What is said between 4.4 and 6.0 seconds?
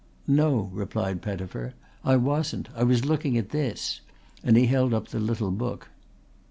and he held up the little book.